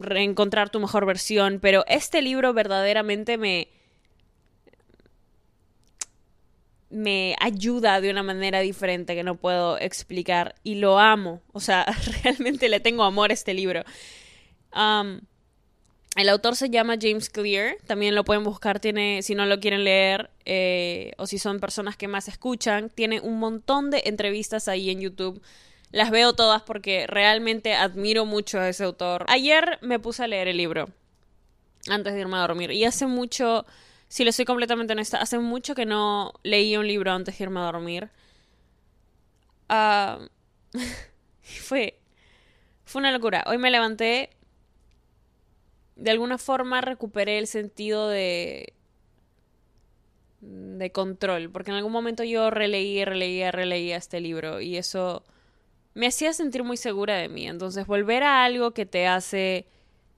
reencontrar 0.00 0.70
tu 0.70 0.80
mejor 0.80 1.06
versión, 1.06 1.58
pero 1.60 1.84
este 1.86 2.22
libro 2.22 2.52
verdaderamente 2.52 3.38
me 3.38 3.68
me 6.92 7.34
ayuda 7.40 8.00
de 8.00 8.10
una 8.10 8.22
manera 8.22 8.60
diferente 8.60 9.14
que 9.14 9.24
no 9.24 9.36
puedo 9.36 9.78
explicar 9.78 10.54
y 10.62 10.76
lo 10.76 10.98
amo. 10.98 11.40
O 11.52 11.60
sea, 11.60 11.86
realmente 12.22 12.68
le 12.68 12.80
tengo 12.80 13.02
amor 13.02 13.30
a 13.30 13.34
este 13.34 13.54
libro. 13.54 13.82
el 16.16 16.28
autor 16.28 16.54
se 16.54 16.68
llama 16.68 16.96
James 17.00 17.30
Clear, 17.30 17.76
también 17.86 18.14
lo 18.14 18.24
pueden 18.24 18.44
buscar, 18.44 18.78
tiene, 18.78 19.22
si 19.22 19.34
no 19.34 19.46
lo 19.46 19.58
quieren 19.58 19.84
leer 19.84 20.30
eh, 20.44 21.12
o 21.16 21.26
si 21.26 21.38
son 21.38 21.60
personas 21.60 21.96
que 21.96 22.08
más 22.08 22.28
escuchan, 22.28 22.90
tiene 22.90 23.20
un 23.20 23.38
montón 23.38 23.90
de 23.90 24.02
entrevistas 24.04 24.68
ahí 24.68 24.90
en 24.90 25.00
YouTube. 25.00 25.42
Las 25.92 26.10
veo 26.10 26.32
todas 26.32 26.62
porque 26.62 27.06
realmente 27.06 27.74
admiro 27.74 28.24
mucho 28.24 28.58
a 28.58 28.68
ese 28.68 28.84
autor. 28.84 29.24
Ayer 29.28 29.78
me 29.82 29.98
puse 29.98 30.24
a 30.24 30.26
leer 30.26 30.48
el 30.48 30.56
libro 30.56 30.88
antes 31.88 32.14
de 32.14 32.20
irme 32.20 32.36
a 32.36 32.40
dormir 32.40 32.70
y 32.70 32.84
hace 32.84 33.06
mucho 33.06 33.66
si 34.08 34.24
le 34.24 34.32
soy 34.32 34.44
completamente 34.44 34.92
honesta, 34.92 35.18
hace 35.18 35.38
mucho 35.38 35.74
que 35.74 35.86
no 35.86 36.34
leí 36.42 36.76
un 36.76 36.86
libro 36.86 37.12
antes 37.12 37.38
de 37.38 37.44
irme 37.44 37.60
a 37.60 37.64
dormir. 37.64 38.10
Ah, 39.70 40.18
fue, 41.42 41.98
fue 42.84 43.00
una 43.00 43.10
locura. 43.10 43.42
Hoy 43.46 43.56
me 43.56 43.70
levanté, 43.70 44.30
de 45.96 46.10
alguna 46.10 46.36
forma 46.36 46.82
recuperé 46.82 47.38
el 47.38 47.46
sentido 47.46 48.08
de 48.08 48.74
de 50.42 50.90
control, 50.90 51.50
porque 51.50 51.70
en 51.70 51.76
algún 51.76 51.92
momento 51.92 52.24
yo 52.24 52.50
releía, 52.50 53.04
releía, 53.04 53.52
releía 53.52 53.96
este 53.96 54.20
libro 54.20 54.60
y 54.60 54.76
eso 54.76 55.24
me 55.94 56.06
hacía 56.06 56.32
sentir 56.32 56.64
muy 56.64 56.76
segura 56.76 57.16
de 57.16 57.28
mí. 57.28 57.46
Entonces, 57.46 57.86
volver 57.86 58.22
a 58.22 58.44
algo 58.44 58.72
que 58.72 58.86
te 58.86 59.06
hace 59.06 59.66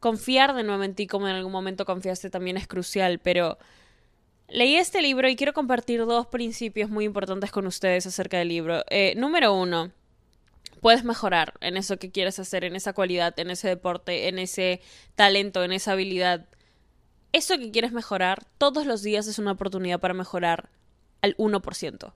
confiar 0.00 0.54
de 0.54 0.62
nuevo 0.62 0.82
en 0.84 0.94
ti 0.94 1.06
como 1.06 1.28
en 1.28 1.34
algún 1.34 1.52
momento 1.52 1.84
confiaste 1.84 2.30
también 2.30 2.56
es 2.56 2.66
crucial, 2.66 3.20
pero 3.20 3.58
Leí 4.48 4.76
este 4.76 5.00
libro 5.00 5.28
y 5.28 5.36
quiero 5.36 5.52
compartir 5.54 6.04
dos 6.04 6.26
principios 6.26 6.90
muy 6.90 7.06
importantes 7.06 7.50
con 7.50 7.66
ustedes 7.66 8.06
acerca 8.06 8.38
del 8.38 8.48
libro. 8.48 8.84
Eh, 8.90 9.14
número 9.16 9.54
uno, 9.54 9.90
puedes 10.80 11.02
mejorar 11.02 11.54
en 11.60 11.76
eso 11.76 11.96
que 11.96 12.10
quieres 12.10 12.38
hacer, 12.38 12.64
en 12.64 12.76
esa 12.76 12.92
cualidad, 12.92 13.38
en 13.38 13.50
ese 13.50 13.68
deporte, 13.68 14.28
en 14.28 14.38
ese 14.38 14.80
talento, 15.14 15.64
en 15.64 15.72
esa 15.72 15.92
habilidad. 15.92 16.46
Eso 17.32 17.58
que 17.58 17.70
quieres 17.70 17.92
mejorar, 17.92 18.44
todos 18.58 18.86
los 18.86 19.02
días 19.02 19.26
es 19.26 19.38
una 19.38 19.52
oportunidad 19.52 19.98
para 19.98 20.14
mejorar 20.14 20.68
al 21.22 21.36
1%. 21.38 22.12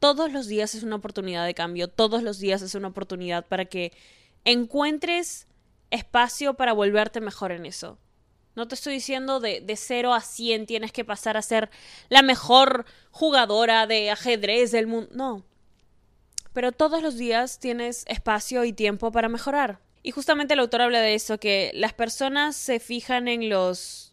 Todos 0.00 0.32
los 0.32 0.46
días 0.48 0.74
es 0.74 0.82
una 0.82 0.96
oportunidad 0.96 1.46
de 1.46 1.54
cambio, 1.54 1.88
todos 1.88 2.22
los 2.22 2.38
días 2.38 2.62
es 2.62 2.74
una 2.74 2.88
oportunidad 2.88 3.46
para 3.46 3.66
que 3.66 3.92
encuentres 4.44 5.46
espacio 5.90 6.54
para 6.54 6.72
volverte 6.72 7.20
mejor 7.20 7.52
en 7.52 7.66
eso. 7.66 7.98
No 8.56 8.66
te 8.66 8.74
estoy 8.74 8.94
diciendo 8.94 9.40
de, 9.40 9.60
de 9.60 9.76
0 9.76 10.14
a 10.14 10.20
100 10.20 10.66
tienes 10.66 10.90
que 10.90 11.04
pasar 11.04 11.36
a 11.36 11.42
ser 11.42 11.70
la 12.08 12.22
mejor 12.22 12.84
jugadora 13.10 13.86
de 13.86 14.10
ajedrez 14.10 14.72
del 14.72 14.86
mundo. 14.86 15.10
No. 15.12 15.44
Pero 16.52 16.72
todos 16.72 17.02
los 17.02 17.16
días 17.16 17.60
tienes 17.60 18.04
espacio 18.08 18.64
y 18.64 18.72
tiempo 18.72 19.12
para 19.12 19.28
mejorar. 19.28 19.80
Y 20.02 20.12
justamente 20.12 20.54
el 20.54 20.60
autor 20.60 20.82
habla 20.82 21.00
de 21.00 21.14
eso, 21.14 21.38
que 21.38 21.70
las 21.74 21.92
personas 21.92 22.56
se 22.56 22.80
fijan 22.80 23.28
en 23.28 23.50
los 23.50 24.09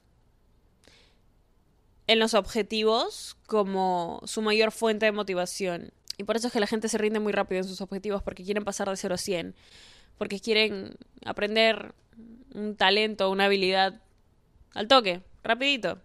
en 2.08 2.20
los 2.20 2.34
objetivos 2.34 3.38
como 3.46 4.22
su 4.26 4.42
mayor 4.42 4.72
fuente 4.72 5.06
de 5.06 5.12
motivación. 5.12 5.92
Y 6.18 6.24
por 6.24 6.36
eso 6.36 6.48
es 6.48 6.54
que 6.54 6.60
la 6.60 6.68
gente 6.68 6.90
se 6.90 6.98
rinde 6.98 7.20
muy 7.20 7.32
rápido 7.32 7.62
en 7.62 7.68
sus 7.68 7.82
objetivos, 7.82 8.24
porque 8.24 8.44
quieren 8.44 8.64
pasar 8.64 8.90
de 8.90 8.98
0 8.98 9.16
a 9.16 9.18
100, 9.18 9.56
porque 10.18 10.40
quieren 10.40 10.96
aprender 11.26 11.94
un 12.56 12.76
talento, 12.76 13.30
una 13.30 13.46
habilidad 13.46 14.02
al 14.74 14.88
toque, 14.88 15.22
rapidito. 15.44 16.00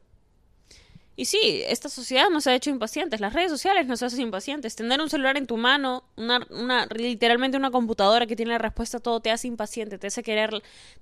Y 1.15 1.27
sí, 1.27 1.63
esta 1.67 1.89
sociedad 1.89 2.31
nos 2.31 2.47
ha 2.47 2.55
hecho 2.55 2.71
impacientes, 2.71 3.21
las 3.21 3.35
redes 3.35 3.51
sociales 3.51 3.87
nos 3.87 4.03
hacen 4.03 4.21
impacientes. 4.21 4.75
Tener 4.75 5.01
un 5.01 5.11
celular 5.11 5.37
en 5.37 5.47
tu 5.47 5.57
mano, 5.57 6.05
una, 6.17 6.87
literalmente 6.95 7.57
una 7.57 7.71
computadora 7.71 8.27
que 8.27 8.35
tiene 8.35 8.53
la 8.53 8.59
respuesta 8.59 8.97
a 8.97 9.01
todo, 9.01 9.21
te 9.21 9.31
hace 9.31 9.47
impaciente, 9.47 9.99
te 9.99 10.07
hace 10.07 10.23
querer... 10.23 10.51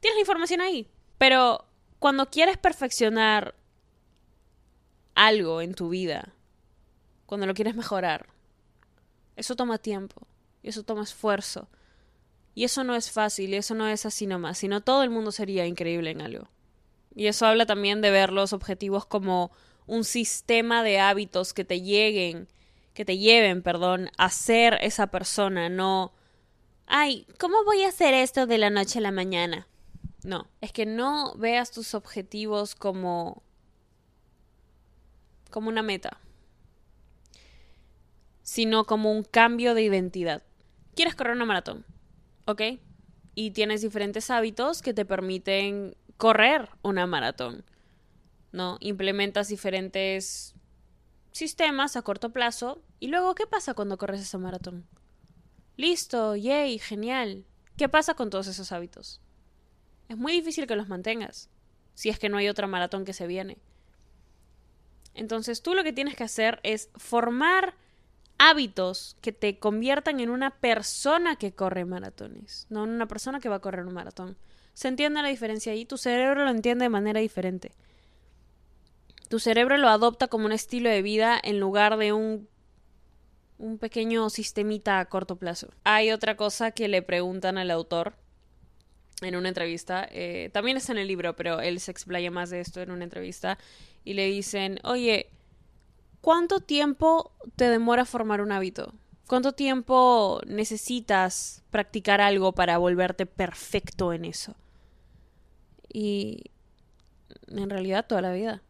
Tienes 0.01 0.17
la 0.17 0.21
información 0.21 0.61
ahí. 0.61 0.89
Pero 1.17 1.65
cuando 2.01 2.29
quieres 2.29 2.59
perfeccionar 2.59 3.55
algo 5.15 5.61
en 5.61 5.75
tu 5.75 5.89
vida, 5.89 6.35
cuando 7.27 7.47
lo 7.47 7.55
quieres 7.55 7.75
mejorar, 7.75 8.27
eso 9.37 9.57
toma 9.57 9.79
tiempo, 9.79 10.27
y 10.63 10.69
eso 10.69 10.83
toma 10.83 11.03
esfuerzo. 11.03 11.69
Y 12.55 12.65
eso 12.65 12.83
no 12.85 12.97
es 12.97 13.11
fácil, 13.11 13.55
y 13.55 13.57
eso 13.57 13.75
no 13.75 13.87
es 13.89 14.05
así 14.07 14.27
nomás, 14.27 14.59
sino 14.59 14.81
todo 14.81 15.03
el 15.03 15.11
mundo 15.11 15.33
sería 15.33 15.67
increíble 15.67 16.11
en 16.11 16.21
algo. 16.21 16.49
Y 17.15 17.27
eso 17.27 17.47
habla 17.47 17.67
también 17.67 18.01
de 18.01 18.11
ver 18.11 18.33
los 18.33 18.53
objetivos 18.53 19.07
como 19.07 19.51
un 19.87 20.05
sistema 20.05 20.83
de 20.83 21.01
hábitos 21.01 21.55
que 21.55 21.65
te 21.65 21.81
lleguen, 21.81 22.49
que 22.95 23.05
te 23.05 23.19
lleven, 23.19 23.63
perdón, 23.63 24.11
a 24.19 24.31
ser 24.31 24.79
esa 24.81 25.09
persona, 25.09 25.69
no 25.69 26.13
ay, 26.91 27.27
¿cómo 27.39 27.65
voy 27.65 27.85
a 27.85 27.89
hacer 27.89 28.13
esto 28.13 28.47
de 28.47 28.59
la 28.59 28.69
noche 28.69 28.99
a 28.99 29.03
la 29.03 29.13
mañana? 29.13 29.67
No, 30.23 30.49
es 30.61 30.73
que 30.73 30.85
no 30.85 31.35
veas 31.37 31.71
tus 31.71 31.95
objetivos 31.95 32.75
como 32.75 33.43
como 35.51 35.69
una 35.69 35.83
meta, 35.83 36.19
sino 38.43 38.85
como 38.85 39.13
un 39.13 39.23
cambio 39.23 39.75
de 39.75 39.83
identidad. 39.83 40.43
Quieres 40.95 41.15
correr 41.15 41.37
una 41.37 41.45
maratón, 41.45 41.85
¿ok? 42.47 42.63
Y 43.35 43.53
tienes 43.53 43.83
diferentes 43.83 44.31
hábitos 44.31 44.83
que 44.83 44.95
te 44.95 45.05
permiten 45.05 45.97
correr 46.17 46.69
una 46.83 47.07
maratón. 47.07 47.65
¿No? 48.53 48.79
Implementas 48.81 49.47
diferentes 49.47 50.57
sistemas 51.31 51.95
a 51.97 52.03
corto 52.03 52.31
plazo 52.31 52.83
y 52.99 53.07
luego 53.07 53.37
¿qué 53.37 53.47
pasa 53.47 53.75
cuando 53.75 53.97
corres 53.97 54.21
esa 54.21 54.39
maratón? 54.39 54.89
Listo, 55.77 56.35
yay, 56.35 56.81
genial. 56.81 57.45
¿Qué 57.77 57.89
pasa 57.89 58.15
con 58.15 58.29
todos 58.29 58.49
esos 58.49 58.73
hábitos? 58.73 59.21
Es 60.09 60.17
muy 60.17 60.33
difícil 60.33 60.67
que 60.67 60.75
los 60.75 60.89
mantengas 60.89 61.49
si 62.01 62.09
es 62.09 62.19
que 62.19 62.31
no 62.31 62.39
hay 62.39 62.49
otra 62.49 62.67
maratón 62.67 63.05
que 63.05 63.13
se 63.13 63.27
viene. 63.27 63.59
Entonces 65.15 65.63
tú 65.63 65.75
lo 65.75 65.85
que 65.85 65.93
tienes 65.93 66.17
que 66.17 66.25
hacer 66.25 66.61
es 66.63 66.91
formar 66.97 67.75
hábitos 68.39 69.17
que 69.21 69.33
te 69.33 69.59
conviertan 69.59 70.21
en 70.21 70.31
una 70.31 70.51
persona 70.51 71.37
que 71.37 71.53
corre 71.53 71.85
maratones, 71.85 72.67
no 72.71 72.85
en 72.85 72.91
una 72.91 73.07
persona 73.07 73.41
que 73.41 73.49
va 73.49 73.57
a 73.57 73.61
correr 73.61 73.87
un 73.87 73.95
maratón. 73.95 74.37
¿Se 74.73 74.89
entiende 74.89 75.23
la 75.23 75.29
diferencia 75.29 75.73
ahí? 75.73 75.85
Tu 75.85 75.99
cerebro 75.99 76.45
lo 76.45 76.51
entiende 76.51 76.85
de 76.85 76.89
manera 76.89 77.21
diferente. 77.21 77.73
Tu 79.29 79.39
cerebro 79.39 79.77
lo 79.77 79.89
adopta 79.89 80.29
como 80.29 80.47
un 80.47 80.53
estilo 80.53 80.89
de 80.89 81.03
vida 81.03 81.39
en 81.43 81.61
lugar 81.61 81.97
de 81.99 82.13
un 82.13 82.49
un 83.61 83.79
pequeño 83.79 84.31
sistemita 84.31 84.99
a 84.99 85.05
corto 85.05 85.37
plazo. 85.37 85.69
Hay 85.85 86.11
otra 86.11 86.37
cosa 86.37 86.71
que 86.73 86.89
le 86.89 87.03
preguntan 87.03 87.59
al 87.59 87.71
autor 87.71 88.15
en 89.21 89.37
una 89.37 89.49
entrevista, 89.49 90.07
eh, 90.11 90.51
también 90.53 90.77
está 90.77 90.93
en 90.93 90.99
el 90.99 91.09
libro, 91.09 91.37
pero 91.37 91.61
él 91.61 91.81
se 91.81 91.91
explaya 91.91 92.31
más 92.31 92.51
de 92.51 92.61
esto 92.61 92.81
en 92.81 92.91
una 92.91 93.05
entrevista, 93.05 93.59
y 94.05 94.15
le 94.15 94.27
dicen, 94.27 94.79
oye, 94.85 95.31
¿cuánto 96.21 96.61
tiempo 96.61 97.33
te 97.57 97.69
demora 97.69 98.05
formar 98.05 98.41
un 98.41 98.53
hábito? 98.53 98.95
¿Cuánto 99.27 99.53
tiempo 99.53 100.41
necesitas 100.47 101.63
practicar 101.71 102.21
algo 102.21 102.53
para 102.53 102.79
volverte 102.79 103.27
perfecto 103.27 104.13
en 104.13 104.25
eso? 104.25 104.57
Y 105.93 106.51
en 107.47 107.71
realidad 107.71 108.07
toda 108.07 108.23
la 108.23 108.33
vida. 108.33 108.63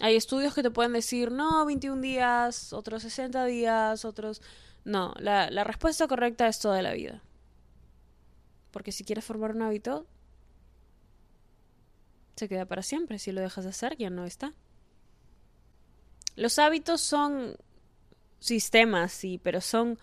Hay 0.00 0.16
estudios 0.16 0.54
que 0.54 0.62
te 0.62 0.70
pueden 0.70 0.94
decir, 0.94 1.30
no, 1.30 1.66
21 1.66 2.00
días, 2.00 2.72
otros 2.72 3.02
60 3.02 3.44
días, 3.44 4.04
otros... 4.04 4.40
No, 4.84 5.12
la, 5.18 5.50
la 5.50 5.64
respuesta 5.64 6.08
correcta 6.08 6.48
es 6.48 6.58
toda 6.58 6.80
la 6.80 6.94
vida. 6.94 7.22
Porque 8.70 8.92
si 8.92 9.04
quieres 9.04 9.24
formar 9.24 9.54
un 9.54 9.62
hábito, 9.62 10.06
se 12.36 12.48
queda 12.48 12.66
para 12.66 12.82
siempre. 12.82 13.18
Si 13.18 13.32
lo 13.32 13.40
dejas 13.40 13.64
de 13.64 13.70
hacer, 13.70 13.96
ya 13.96 14.10
no 14.10 14.24
está. 14.24 14.54
Los 16.36 16.58
hábitos 16.58 17.00
son 17.00 17.56
sistemas, 18.38 19.12
sí, 19.12 19.38
pero 19.42 19.60
son 19.60 19.98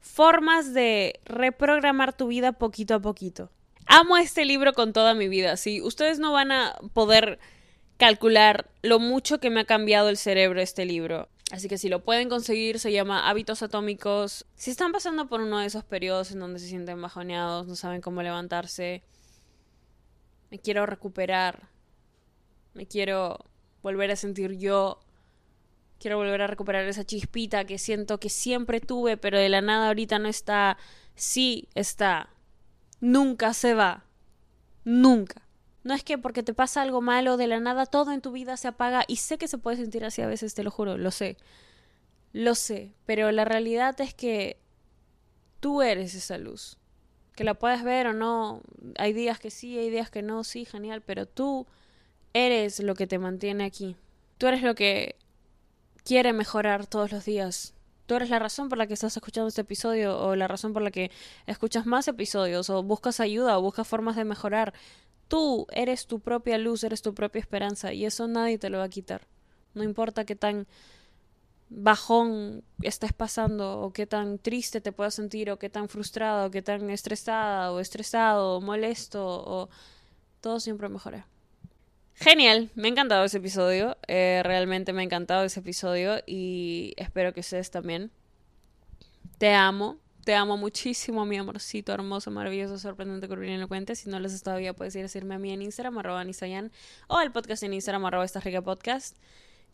formas 0.00 0.74
de 0.74 1.20
reprogramar 1.24 2.12
tu 2.12 2.28
vida 2.28 2.52
poquito 2.52 2.94
a 2.94 3.00
poquito. 3.00 3.50
Amo 3.86 4.16
este 4.16 4.44
libro 4.44 4.72
con 4.72 4.92
toda 4.92 5.14
mi 5.14 5.28
vida, 5.28 5.56
sí. 5.56 5.80
Ustedes 5.80 6.18
no 6.18 6.32
van 6.32 6.52
a 6.52 6.74
poder 6.92 7.38
calcular 7.96 8.70
lo 8.82 8.98
mucho 8.98 9.38
que 9.38 9.50
me 9.50 9.60
ha 9.60 9.64
cambiado 9.64 10.08
el 10.08 10.16
cerebro 10.16 10.60
este 10.60 10.84
libro. 10.84 11.28
Así 11.52 11.68
que 11.68 11.76
si 11.76 11.90
lo 11.90 12.02
pueden 12.02 12.30
conseguir, 12.30 12.78
se 12.78 12.92
llama 12.92 13.28
Hábitos 13.28 13.62
Atómicos. 13.62 14.46
Si 14.54 14.70
están 14.70 14.90
pasando 14.90 15.28
por 15.28 15.42
uno 15.42 15.58
de 15.58 15.66
esos 15.66 15.84
periodos 15.84 16.30
en 16.30 16.40
donde 16.40 16.58
se 16.58 16.66
sienten 16.66 17.02
bajoneados, 17.02 17.66
no 17.66 17.76
saben 17.76 18.00
cómo 18.00 18.22
levantarse, 18.22 19.02
me 20.50 20.58
quiero 20.58 20.86
recuperar, 20.86 21.68
me 22.72 22.86
quiero 22.86 23.36
volver 23.82 24.10
a 24.10 24.16
sentir 24.16 24.52
yo, 24.52 25.00
quiero 26.00 26.16
volver 26.16 26.40
a 26.40 26.46
recuperar 26.46 26.86
esa 26.86 27.04
chispita 27.04 27.66
que 27.66 27.76
siento 27.76 28.18
que 28.18 28.30
siempre 28.30 28.80
tuve, 28.80 29.18
pero 29.18 29.38
de 29.38 29.50
la 29.50 29.60
nada 29.60 29.88
ahorita 29.88 30.18
no 30.18 30.30
está, 30.30 30.78
sí 31.16 31.68
está, 31.74 32.30
nunca 32.98 33.52
se 33.52 33.74
va, 33.74 34.06
nunca. 34.84 35.46
No 35.84 35.94
es 35.94 36.04
que 36.04 36.18
porque 36.18 36.42
te 36.42 36.54
pasa 36.54 36.82
algo 36.82 37.00
malo 37.00 37.36
de 37.36 37.46
la 37.48 37.60
nada 37.60 37.86
todo 37.86 38.12
en 38.12 38.20
tu 38.20 38.32
vida 38.32 38.56
se 38.56 38.68
apaga 38.68 39.04
y 39.08 39.16
sé 39.16 39.38
que 39.38 39.48
se 39.48 39.58
puede 39.58 39.78
sentir 39.78 40.04
así 40.04 40.22
a 40.22 40.26
veces, 40.26 40.54
te 40.54 40.62
lo 40.62 40.70
juro, 40.70 40.96
lo 40.96 41.10
sé. 41.10 41.36
Lo 42.32 42.54
sé, 42.54 42.92
pero 43.04 43.30
la 43.32 43.44
realidad 43.44 44.00
es 44.00 44.14
que 44.14 44.58
tú 45.60 45.82
eres 45.82 46.14
esa 46.14 46.38
luz. 46.38 46.78
Que 47.34 47.44
la 47.44 47.54
puedes 47.54 47.82
ver 47.82 48.06
o 48.06 48.12
no, 48.12 48.62
hay 48.98 49.12
días 49.12 49.38
que 49.38 49.50
sí, 49.50 49.78
hay 49.78 49.90
días 49.90 50.10
que 50.10 50.22
no, 50.22 50.44
sí, 50.44 50.64
genial, 50.64 51.02
pero 51.02 51.26
tú 51.26 51.66
eres 52.34 52.80
lo 52.80 52.94
que 52.94 53.06
te 53.06 53.18
mantiene 53.18 53.64
aquí. 53.64 53.96
Tú 54.38 54.46
eres 54.46 54.62
lo 54.62 54.74
que 54.74 55.16
quiere 56.04 56.32
mejorar 56.32 56.86
todos 56.86 57.12
los 57.12 57.24
días. 57.24 57.74
Tú 58.06 58.16
eres 58.16 58.30
la 58.30 58.38
razón 58.38 58.68
por 58.68 58.78
la 58.78 58.86
que 58.86 58.94
estás 58.94 59.16
escuchando 59.16 59.48
este 59.48 59.60
episodio 59.60 60.18
o 60.18 60.36
la 60.36 60.48
razón 60.48 60.72
por 60.72 60.82
la 60.82 60.90
que 60.90 61.10
escuchas 61.46 61.86
más 61.86 62.08
episodios 62.08 62.68
o 62.68 62.82
buscas 62.82 63.20
ayuda 63.20 63.58
o 63.58 63.62
buscas 63.62 63.86
formas 63.86 64.16
de 64.16 64.24
mejorar. 64.24 64.74
Tú 65.32 65.66
eres 65.72 66.06
tu 66.06 66.20
propia 66.20 66.58
luz, 66.58 66.84
eres 66.84 67.00
tu 67.00 67.14
propia 67.14 67.40
esperanza 67.40 67.94
y 67.94 68.04
eso 68.04 68.28
nadie 68.28 68.58
te 68.58 68.68
lo 68.68 68.76
va 68.76 68.84
a 68.84 68.90
quitar. 68.90 69.22
No 69.72 69.82
importa 69.82 70.26
qué 70.26 70.36
tan 70.36 70.66
bajón 71.70 72.62
estés 72.82 73.14
pasando 73.14 73.80
o 73.80 73.94
qué 73.94 74.06
tan 74.06 74.36
triste 74.36 74.82
te 74.82 74.92
puedas 74.92 75.14
sentir 75.14 75.50
o 75.50 75.58
qué 75.58 75.70
tan 75.70 75.88
frustrado 75.88 76.48
o 76.48 76.50
qué 76.50 76.60
tan 76.60 76.90
estresada 76.90 77.72
o 77.72 77.80
estresado 77.80 78.58
o 78.58 78.60
molesto 78.60 79.24
o 79.24 79.70
todo 80.42 80.60
siempre 80.60 80.90
mejora. 80.90 81.26
Genial, 82.12 82.68
me 82.74 82.88
ha 82.88 82.90
encantado 82.90 83.24
ese 83.24 83.38
episodio, 83.38 83.96
eh, 84.08 84.42
realmente 84.44 84.92
me 84.92 85.00
ha 85.00 85.04
encantado 85.06 85.44
ese 85.44 85.60
episodio 85.60 86.18
y 86.26 86.92
espero 86.98 87.32
que 87.32 87.40
ustedes 87.40 87.70
también. 87.70 88.10
Te 89.38 89.54
amo, 89.54 89.96
te 90.24 90.34
amo 90.34 90.56
muchísimo, 90.56 91.24
mi 91.24 91.36
amorcito 91.36 91.92
hermoso, 91.92 92.30
maravilloso, 92.30 92.78
sorprendente, 92.78 93.28
curvilíneo, 93.28 93.58
elocuente. 93.58 93.96
Si 93.96 94.08
no 94.08 94.20
lo 94.20 94.26
has 94.26 94.42
todavía, 94.42 94.74
puedes 94.74 94.94
ir 94.94 95.00
a 95.00 95.02
decirme 95.02 95.34
a 95.34 95.38
mí 95.38 95.52
en 95.52 95.62
Instagram, 95.62 95.98
arroba 95.98 96.24
Nisayan, 96.24 96.70
o 97.08 97.16
al 97.16 97.32
podcast 97.32 97.62
en 97.64 97.74
Instagram, 97.74 98.04
arroba 98.04 98.24
esta 98.24 98.40
rica 98.40 98.62
podcast. 98.62 99.16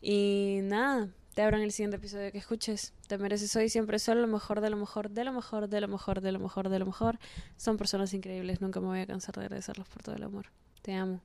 Y 0.01 0.59
nada, 0.63 1.09
te 1.35 1.43
abro 1.43 1.57
en 1.57 1.63
el 1.63 1.71
siguiente 1.71 1.97
episodio 1.97 2.31
que 2.31 2.39
escuches. 2.39 2.93
Te 3.07 3.17
mereces 3.17 3.55
hoy 3.55 3.69
siempre 3.69 3.99
solo 3.99 4.21
lo 4.21 4.27
mejor, 4.27 4.61
de 4.61 4.69
lo 4.69 4.77
mejor, 4.77 5.09
de 5.09 5.23
lo 5.23 5.33
mejor, 5.33 5.69
de 5.69 5.81
lo 5.81 5.87
mejor, 5.87 6.21
de 6.21 6.31
lo 6.31 6.39
mejor, 6.39 6.69
de 6.69 6.79
lo 6.79 6.85
mejor. 6.85 7.19
Son 7.57 7.77
personas 7.77 8.13
increíbles, 8.13 8.61
nunca 8.61 8.79
me 8.79 8.87
voy 8.87 8.99
a 8.99 9.07
cansar 9.07 9.35
de 9.35 9.41
agradecerlos 9.41 9.87
por 9.87 10.01
todo 10.01 10.15
el 10.15 10.23
amor. 10.23 10.47
Te 10.81 10.93
amo. 10.93 11.21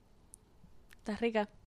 Estás 0.98 1.20
rica. 1.20 1.48